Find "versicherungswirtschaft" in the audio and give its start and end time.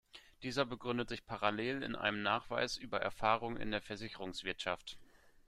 3.83-4.97